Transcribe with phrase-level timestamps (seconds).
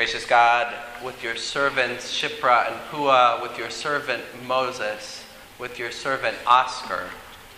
[0.00, 5.22] Gracious God, with your servants Shiphrah and Puah, with your servant Moses,
[5.58, 7.02] with your servant Oscar,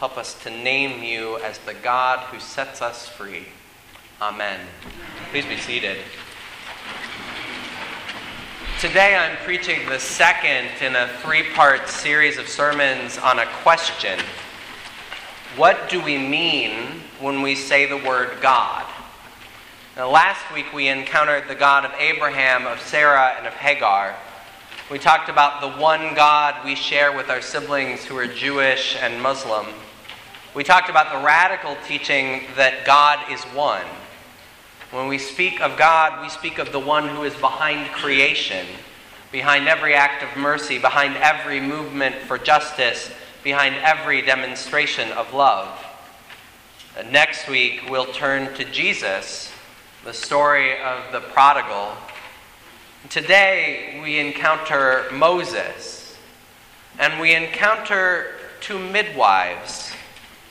[0.00, 3.44] help us to name you as the God who sets us free.
[4.20, 4.58] Amen.
[5.30, 5.98] Please be seated.
[8.80, 14.18] Today I'm preaching the second in a three part series of sermons on a question
[15.54, 18.91] What do we mean when we say the word God?
[19.94, 24.16] Now, last week we encountered the God of Abraham, of Sarah, and of Hagar.
[24.90, 29.20] We talked about the one God we share with our siblings who are Jewish and
[29.20, 29.66] Muslim.
[30.54, 33.84] We talked about the radical teaching that God is one.
[34.92, 38.66] When we speak of God, we speak of the one who is behind creation,
[39.30, 43.10] behind every act of mercy, behind every movement for justice,
[43.44, 45.68] behind every demonstration of love.
[47.10, 49.51] Next week, we'll turn to Jesus
[50.04, 51.92] the story of the prodigal.
[53.08, 56.16] Today we encounter Moses,
[56.98, 59.92] and we encounter two midwives,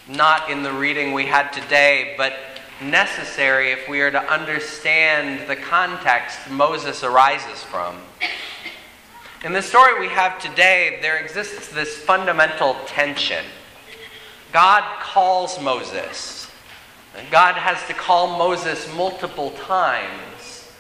[0.08, 2.34] not in the reading we had today, but
[2.82, 7.98] necessary if we are to understand the context Moses arises from.
[9.44, 13.44] In the story we have today, there exists this fundamental tension.
[14.54, 16.42] God calls Moses
[17.30, 20.72] God has to call Moses multiple times.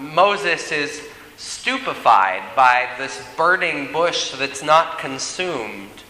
[0.00, 1.02] Moses is
[1.36, 6.02] stupefied by this burning bush that's not consumed.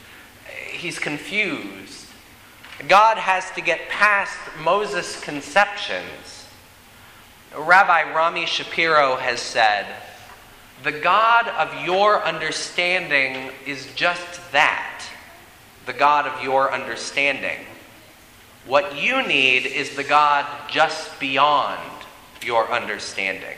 [0.70, 2.06] He's confused.
[2.88, 6.46] God has to get past Moses' conceptions.
[7.56, 9.86] Rabbi Rami Shapiro has said,
[10.82, 15.06] The God of your understanding is just that,
[15.86, 17.58] the God of your understanding.
[18.66, 21.80] What you need is the God just beyond
[22.42, 23.56] your understanding.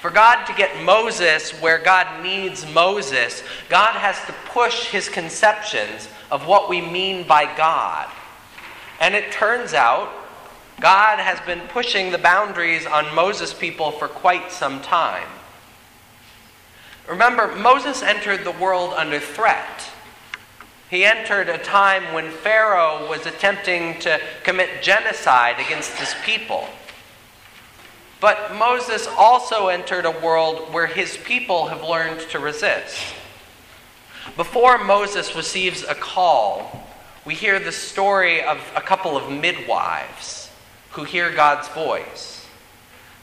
[0.00, 6.08] For God to get Moses where God needs Moses, God has to push his conceptions
[6.30, 8.10] of what we mean by God.
[9.00, 10.10] And it turns out
[10.80, 15.28] God has been pushing the boundaries on Moses' people for quite some time.
[17.08, 19.88] Remember, Moses entered the world under threat.
[20.94, 26.68] He entered a time when Pharaoh was attempting to commit genocide against his people.
[28.20, 32.96] But Moses also entered a world where his people have learned to resist.
[34.36, 36.86] Before Moses receives a call,
[37.24, 40.48] we hear the story of a couple of midwives
[40.92, 42.46] who hear God's voice.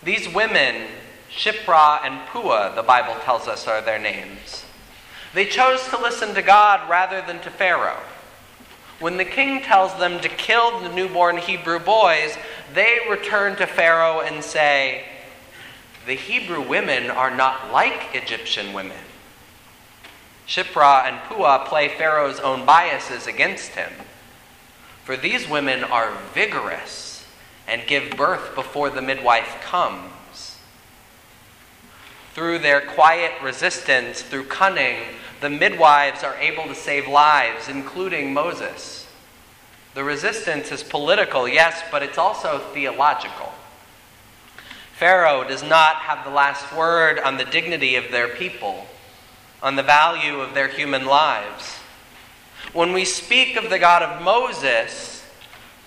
[0.03, 0.87] These women,
[1.33, 4.65] Shiphrah and Puah, the Bible tells us are their names.
[5.33, 8.01] They chose to listen to God rather than to Pharaoh.
[8.99, 12.37] When the king tells them to kill the newborn Hebrew boys,
[12.73, 15.05] they return to Pharaoh and say,
[16.05, 18.97] The Hebrew women are not like Egyptian women.
[20.47, 23.91] Shiphrah and Puah play Pharaoh's own biases against him.
[25.05, 27.25] For these women are vigorous
[27.67, 30.10] and give birth before the midwife comes.
[32.33, 34.97] Through their quiet resistance, through cunning,
[35.41, 39.07] the midwives are able to save lives, including Moses.
[39.93, 43.51] The resistance is political, yes, but it's also theological.
[44.93, 48.85] Pharaoh does not have the last word on the dignity of their people,
[49.61, 51.75] on the value of their human lives.
[52.71, 55.25] When we speak of the God of Moses,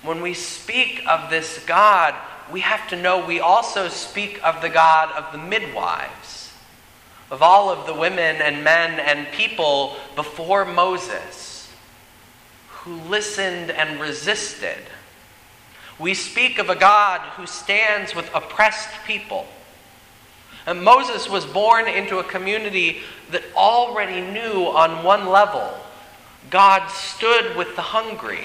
[0.02, 2.14] when we speak of this God,
[2.52, 6.43] we have to know we also speak of the God of the midwives,
[7.30, 11.70] of all of the women and men and people before Moses
[12.68, 14.78] who listened and resisted.
[15.98, 19.46] We speak of a God who stands with oppressed people.
[20.66, 22.98] And Moses was born into a community
[23.30, 25.78] that already knew on one level
[26.50, 28.44] God stood with the hungry,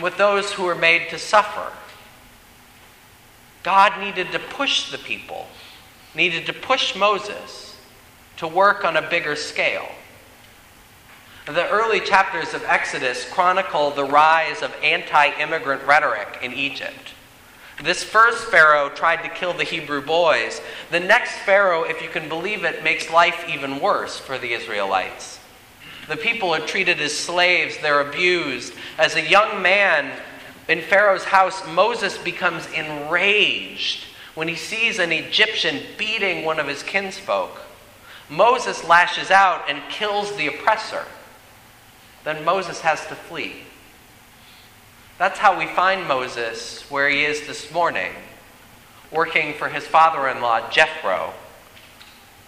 [0.00, 1.72] with those who were made to suffer.
[3.62, 5.46] God needed to push the people,
[6.14, 7.73] needed to push Moses
[8.38, 9.88] to work on a bigger scale.
[11.46, 17.12] The early chapters of Exodus chronicle the rise of anti immigrant rhetoric in Egypt.
[17.82, 20.60] This first Pharaoh tried to kill the Hebrew boys.
[20.90, 25.38] The next Pharaoh, if you can believe it, makes life even worse for the Israelites.
[26.08, 28.74] The people are treated as slaves, they're abused.
[28.98, 30.12] As a young man,
[30.68, 34.04] in Pharaoh's house, Moses becomes enraged
[34.34, 37.60] when he sees an Egyptian beating one of his kinsfolk.
[38.28, 41.04] Moses lashes out and kills the oppressor.
[42.24, 43.64] Then Moses has to flee.
[45.18, 48.12] That's how we find Moses where he is this morning.
[49.10, 51.32] working for his father in law, Jethro.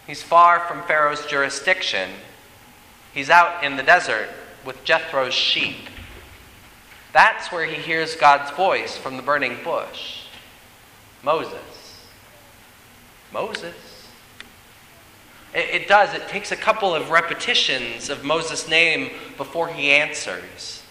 [0.07, 2.11] He's far from Pharaoh's jurisdiction.
[3.15, 4.29] He's out in the desert
[4.65, 5.89] with Jethro's sheep.
[7.13, 10.25] That's where he hears God's voice from the burning bush
[11.23, 12.05] Moses.
[13.33, 13.75] Moses.
[15.55, 16.15] It, it does.
[16.15, 20.83] It takes a couple of repetitions of Moses' name before he answers.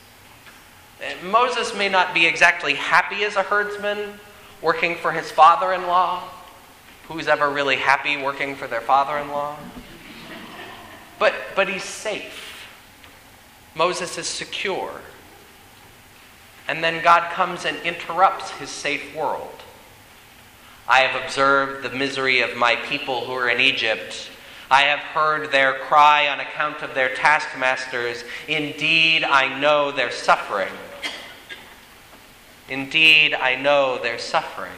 [1.01, 4.19] Uh, Moses may not be exactly happy as a herdsman
[4.61, 6.23] working for his father in law.
[7.07, 9.57] Who's ever really happy working for their father in law?
[11.19, 12.67] But, but he's safe.
[13.75, 15.01] Moses is secure.
[16.67, 19.61] And then God comes and interrupts his safe world.
[20.87, 24.29] I have observed the misery of my people who are in Egypt.
[24.69, 28.23] I have heard their cry on account of their taskmasters.
[28.47, 30.73] Indeed, I know their suffering.
[32.67, 34.71] Indeed, I know their suffering.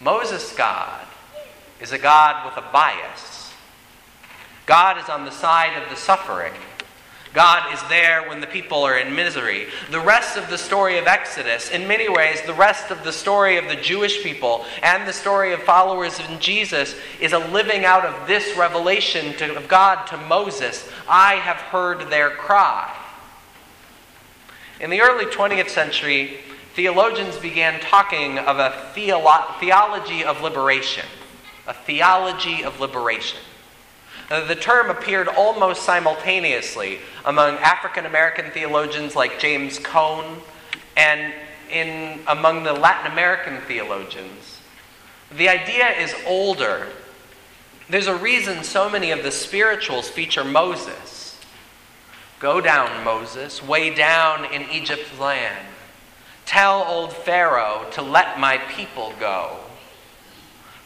[0.00, 1.06] Moses' God
[1.80, 3.52] is a God with a bias.
[4.64, 6.52] God is on the side of the suffering.
[7.34, 9.66] God is there when the people are in misery.
[9.90, 13.58] The rest of the story of Exodus, in many ways, the rest of the story
[13.58, 18.04] of the Jewish people and the story of followers in Jesus, is a living out
[18.04, 22.94] of this revelation to, of God to Moses I have heard their cry.
[24.80, 26.38] In the early 20th century,
[26.74, 31.04] theologians began talking of a theolo- theology of liberation.
[31.66, 33.40] A theology of liberation.
[34.30, 40.42] Uh, the term appeared almost simultaneously among African American theologians like James Cone
[40.96, 41.32] and
[41.70, 44.60] in, among the Latin American theologians.
[45.36, 46.88] The idea is older.
[47.88, 51.38] There's a reason so many of the spirituals feature Moses.
[52.38, 55.66] Go down, Moses, way down in Egypt's land.
[56.44, 59.58] Tell old Pharaoh to let my people go.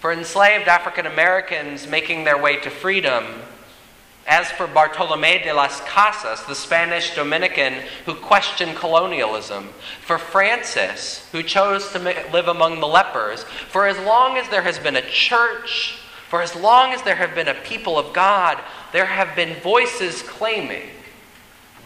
[0.02, 3.24] For enslaved African Americans making their way to freedom,
[4.26, 9.68] as for Bartolome de las Casas, the Spanish Dominican who questioned colonialism,
[10.00, 12.00] for Francis, who chose to
[12.32, 16.56] live among the lepers, for as long as there has been a church, for as
[16.56, 18.58] long as there have been a people of God,
[18.90, 20.90] there have been voices claiming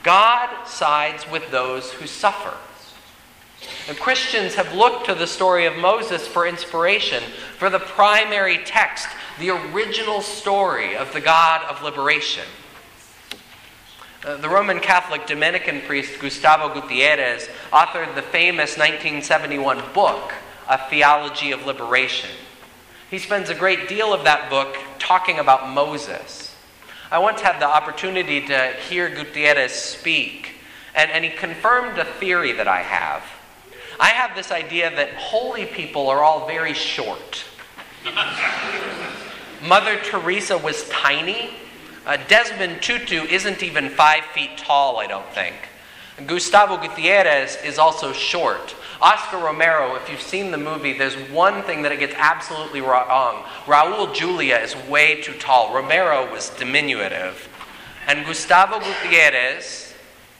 [0.02, 2.56] God sides with those who suffer.
[3.88, 7.22] And Christians have looked to the story of Moses for inspiration
[7.56, 9.08] for the primary text,
[9.38, 12.44] the original story of the God of liberation.
[14.24, 20.32] Uh, the Roman Catholic Dominican priest Gustavo Gutierrez authored the famous 1971 book,
[20.68, 22.30] A Theology of Liberation.
[23.08, 26.56] He spends a great deal of that book talking about Moses.
[27.08, 30.54] I once had the opportunity to hear Gutierrez speak,
[30.92, 33.22] and, and he confirmed a theory that I have.
[33.98, 37.44] I have this idea that holy people are all very short.
[39.62, 41.50] Mother Teresa was tiny.
[42.04, 45.54] Uh, Desmond Tutu isn't even five feet tall, I don't think.
[46.26, 48.74] Gustavo Gutierrez is also short.
[49.00, 53.42] Oscar Romero, if you've seen the movie, there's one thing that it gets absolutely wrong.
[53.66, 55.74] Raul Julia is way too tall.
[55.74, 57.48] Romero was diminutive.
[58.06, 59.92] And Gustavo Gutierrez,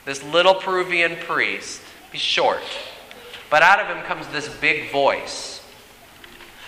[0.06, 2.62] this little Peruvian priest, he's short.
[3.50, 5.62] But out of him comes this big voice.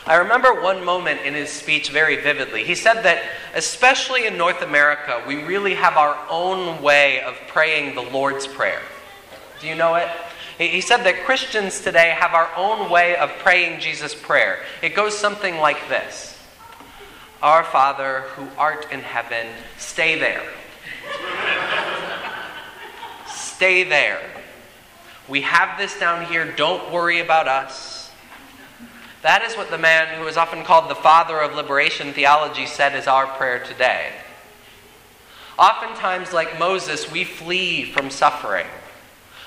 [0.07, 2.65] I remember one moment in his speech very vividly.
[2.65, 3.23] He said that,
[3.55, 8.81] especially in North America, we really have our own way of praying the Lord's Prayer.
[9.61, 10.09] Do you know it?
[10.57, 14.61] He said that Christians today have our own way of praying Jesus' prayer.
[14.83, 16.37] It goes something like this
[17.43, 20.43] Our Father, who art in heaven, stay there.
[23.29, 24.21] stay there.
[25.29, 26.51] We have this down here.
[26.53, 28.11] Don't worry about us.
[29.23, 32.95] That is what the man who is often called the father of liberation theology said
[32.95, 34.13] is our prayer today.
[35.59, 38.67] Oftentimes, like Moses, we flee from suffering.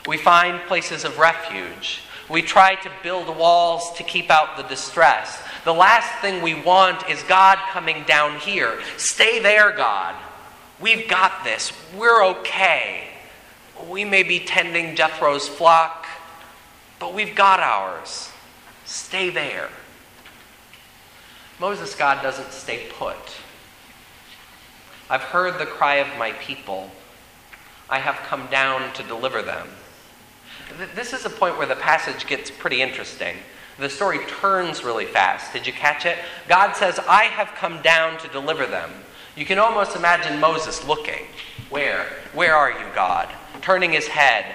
[0.08, 2.02] We find places of refuge.
[2.30, 5.42] We try to build walls to keep out the distress.
[5.64, 8.80] The last thing we want is God coming down here.
[8.98, 10.16] Stay there, God.
[10.80, 11.72] We've got this.
[11.96, 13.11] We're okay.
[13.90, 16.08] We may be tending Jethro's flock,
[17.00, 18.30] but we've got ours.
[18.86, 19.70] Stay there.
[21.60, 23.16] Moses' God doesn't stay put.
[25.10, 26.90] I've heard the cry of my people.
[27.90, 29.68] I have come down to deliver them.
[30.96, 33.36] This is a point where the passage gets pretty interesting.
[33.78, 35.54] The story turns really fast.
[35.54, 36.18] Did you catch it?
[36.48, 38.92] God says, I have come down to deliver them.
[39.36, 41.26] You can almost imagine Moses looking.
[41.70, 42.06] Where?
[42.34, 43.30] Where are you, God?
[43.62, 44.46] Turning his head.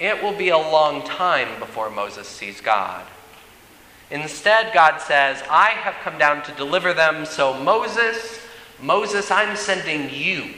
[0.00, 3.06] It will be a long time before Moses sees God.
[4.10, 8.40] Instead, God says, I have come down to deliver them, so Moses,
[8.80, 10.54] Moses, I'm sending you.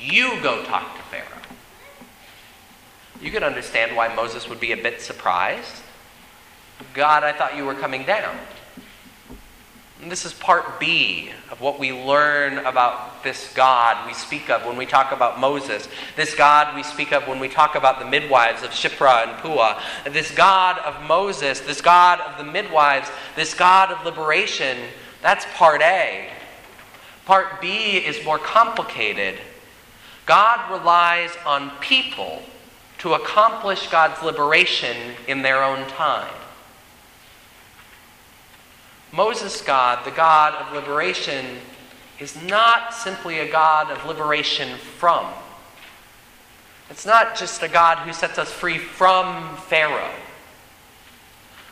[0.00, 1.26] You go talk to Pharaoh.
[3.20, 5.82] You can understand why Moses would be a bit surprised.
[6.94, 8.38] God, I thought you were coming down.
[10.02, 14.64] And this is part B of what we learn about this God we speak of
[14.64, 15.88] when we talk about Moses.
[16.16, 19.78] This God we speak of when we talk about the midwives of Shiphrah and Puah.
[20.10, 24.78] This God of Moses, this God of the midwives, this God of liberation,
[25.20, 26.30] that's part A.
[27.26, 29.38] Part B is more complicated.
[30.24, 32.42] God relies on people
[32.98, 34.96] to accomplish God's liberation
[35.28, 36.32] in their own time.
[39.12, 41.44] Moses' God, the God of liberation,
[42.18, 45.26] is not simply a God of liberation from.
[46.90, 50.12] It's not just a God who sets us free from Pharaoh.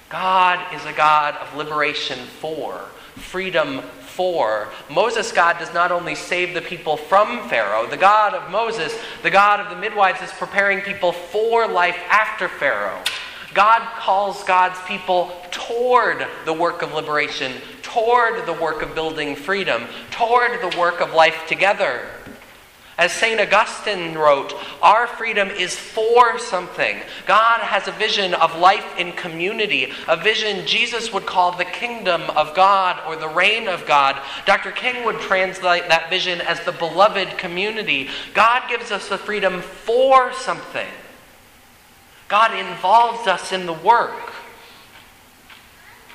[0.09, 2.78] God is a God of liberation for,
[3.16, 4.68] freedom for.
[4.90, 9.30] Moses' God does not only save the people from Pharaoh, the God of Moses, the
[9.30, 13.02] God of the midwives, is preparing people for life after Pharaoh.
[13.55, 17.52] God calls God's people toward the work of liberation,
[17.83, 22.07] toward the work of building freedom, toward the work of life together.
[22.99, 23.40] As St.
[23.40, 27.00] Augustine wrote, our freedom is for something.
[27.26, 32.23] God has a vision of life in community, a vision Jesus would call the kingdom
[32.31, 34.21] of God or the reign of God.
[34.47, 34.73] Dr.
[34.73, 38.09] King would translate that vision as the beloved community.
[38.35, 40.88] God gives us the freedom for something.
[42.28, 44.32] God involves us in the work.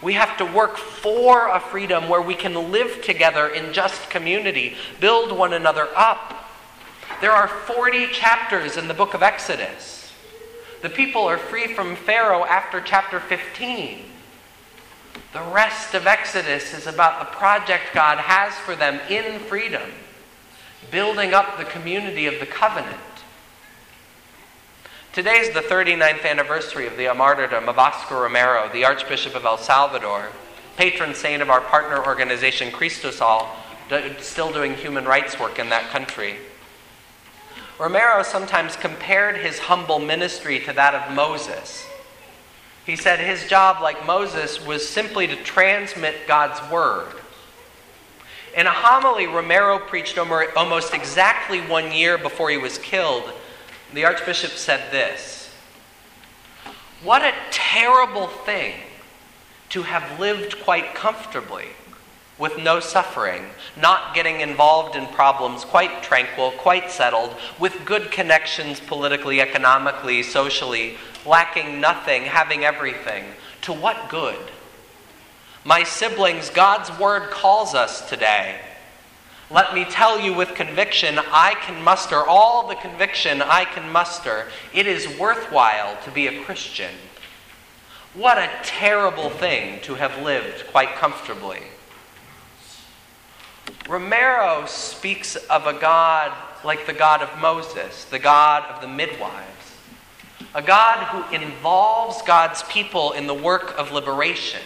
[0.02, 4.76] We have to work for a freedom where we can live together in just community,
[5.00, 6.50] build one another up.
[7.22, 10.14] There are 40 chapters in the book of Exodus.
[10.82, 14.04] The people are free from Pharaoh after chapter 15.
[15.32, 19.90] The rest of Exodus is about the project God has for them in freedom,
[20.92, 22.98] building up the community of the covenant.
[25.14, 29.60] Today is the 39th anniversary of the martyrdom of Oscar Romero, the Archbishop of El
[29.60, 30.30] Salvador,
[30.76, 33.48] patron saint of our partner organization, Cristosal,
[34.18, 36.38] still doing human rights work in that country.
[37.78, 41.86] Romero sometimes compared his humble ministry to that of Moses.
[42.84, 47.14] He said his job, like Moses, was simply to transmit God's word.
[48.58, 53.32] In a homily Romero preached almost exactly one year before he was killed,
[53.94, 55.54] the Archbishop said this
[57.04, 58.76] What a terrible thing
[59.70, 61.68] to have lived quite comfortably
[62.40, 63.46] with no suffering,
[63.80, 70.98] not getting involved in problems, quite tranquil, quite settled, with good connections politically, economically, socially,
[71.26, 73.24] lacking nothing, having everything.
[73.62, 74.40] To what good?
[75.64, 78.60] My siblings, God's word calls us today
[79.54, 84.48] let me tell you with conviction, I can muster all the conviction I can muster.
[84.74, 86.90] It is worthwhile to be a Christian.
[88.16, 91.60] What a terrible thing to have lived quite comfortably.
[93.88, 99.78] Romero speaks of a God like the God of Moses, the God of the midwives,
[100.56, 104.62] a God who involves God's people in the work of liberation,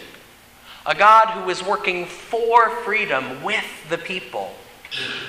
[0.86, 4.54] a God who is working for freedom with the people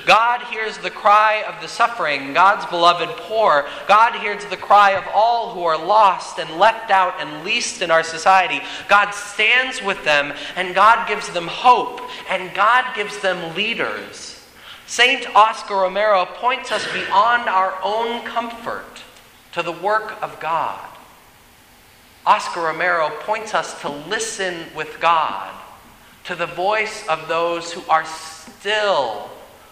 [0.05, 3.67] God hears the cry of the suffering, God's beloved poor.
[3.87, 7.91] God hears the cry of all who are lost and left out and least in
[7.91, 8.61] our society.
[8.87, 14.43] God stands with them and God gives them hope and God gives them leaders.
[14.87, 19.03] Saint Oscar Romero points us beyond our own comfort
[19.51, 20.87] to the work of God.
[22.25, 25.53] Oscar Romero points us to listen with God
[26.23, 29.29] to the voice of those who are still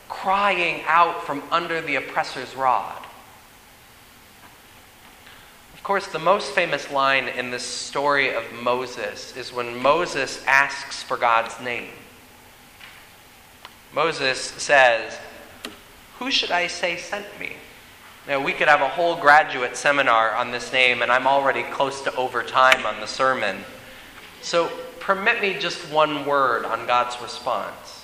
[0.10, 3.04] crying out from under the oppressor's rod.
[5.74, 11.04] Of course, the most famous line in this story of Moses is when Moses asks
[11.04, 11.92] for God's name.
[13.94, 15.18] Moses says,
[16.20, 17.54] Who should I say sent me?
[18.28, 22.02] Now, we could have a whole graduate seminar on this name, and I'm already close
[22.02, 23.64] to overtime on the sermon.
[24.42, 24.68] So,
[25.00, 27.97] permit me just one word on God's response.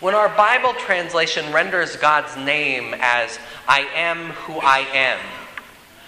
[0.00, 5.20] When our Bible translation renders God's name as I am who I am,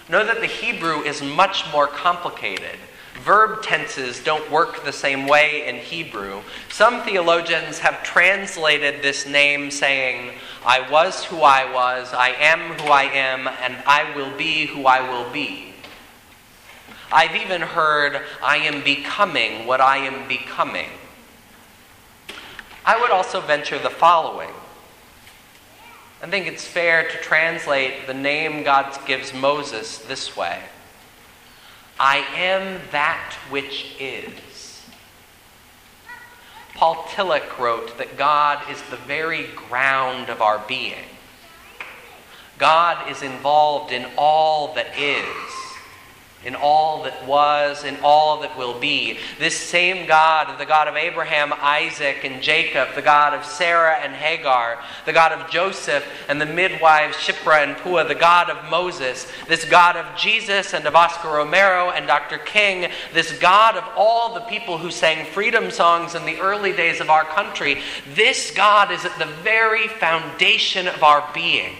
[0.09, 2.75] know that the Hebrew is much more complicated.
[3.23, 6.41] Verb tenses don't work the same way in Hebrew.
[6.69, 10.33] Some theologians have translated this name saying,
[10.65, 14.85] I was who I was, I am who I am, and I will be who
[14.85, 15.73] I will be.
[17.11, 20.89] I've even heard, I am becoming what I am becoming.
[22.87, 24.49] I would also venture the following.
[26.23, 30.61] I think it's fair to translate the name God gives Moses this way
[31.99, 34.85] I am that which is.
[36.75, 41.03] Paul Tillich wrote that God is the very ground of our being.
[42.57, 45.66] God is involved in all that is
[46.45, 49.17] in all that was, in all that will be.
[49.39, 54.13] This same God, the God of Abraham, Isaac, and Jacob, the God of Sarah and
[54.13, 59.27] Hagar, the God of Joseph and the midwives Shiphrah and Puah, the God of Moses,
[59.47, 62.37] this God of Jesus and of Oscar Romero and Dr.
[62.37, 67.01] King, this God of all the people who sang freedom songs in the early days
[67.01, 67.81] of our country,
[68.13, 71.75] this God is at the very foundation of our being.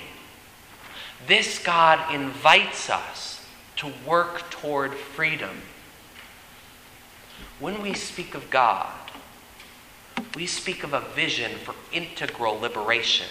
[1.28, 3.37] This God invites us
[3.78, 5.62] to work toward freedom.
[7.60, 8.92] When we speak of God,
[10.36, 13.28] we speak of a vision for integral liberation.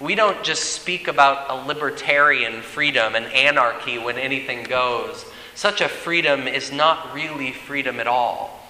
[0.00, 5.24] We don't just speak about a libertarian freedom and anarchy when anything goes.
[5.54, 8.60] Such a freedom is not really freedom at all.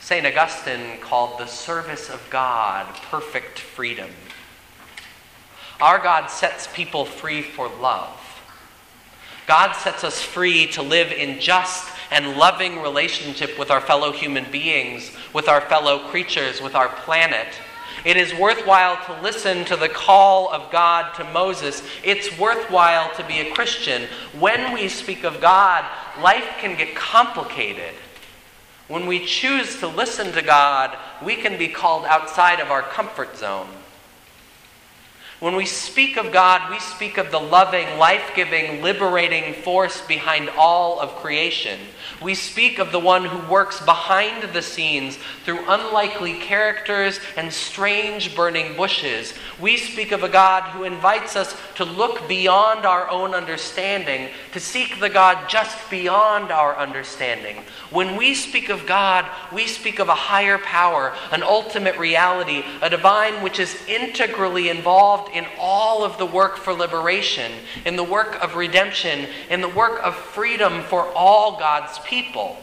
[0.00, 0.26] St.
[0.26, 4.10] Augustine called the service of God perfect freedom.
[5.80, 8.23] Our God sets people free for love.
[9.46, 14.50] God sets us free to live in just and loving relationship with our fellow human
[14.50, 17.48] beings, with our fellow creatures, with our planet.
[18.04, 21.82] It is worthwhile to listen to the call of God to Moses.
[22.02, 24.08] It's worthwhile to be a Christian.
[24.38, 25.84] When we speak of God,
[26.20, 27.94] life can get complicated.
[28.88, 33.38] When we choose to listen to God, we can be called outside of our comfort
[33.38, 33.68] zone.
[35.44, 40.48] When we speak of God, we speak of the loving, life giving, liberating force behind
[40.56, 41.78] all of creation.
[42.22, 48.34] We speak of the one who works behind the scenes through unlikely characters and strange
[48.34, 49.34] burning bushes.
[49.60, 54.60] We speak of a God who invites us to look beyond our own understanding, to
[54.60, 57.64] seek the God just beyond our understanding.
[57.90, 62.88] When we speak of God, we speak of a higher power, an ultimate reality, a
[62.88, 67.52] divine which is integrally involved in all of the work for liberation,
[67.84, 72.56] in the work of redemption, in the work of freedom for all God's people.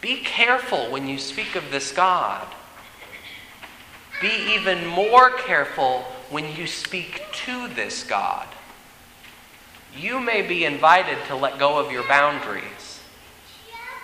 [0.00, 2.46] Be careful when you speak of this God.
[4.20, 8.46] Be even more careful when you speak to this God.
[9.96, 13.00] You may be invited to let go of your boundaries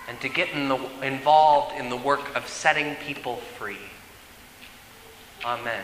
[0.07, 3.77] and to get in the, involved in the work of setting people free.
[5.45, 5.83] Amen.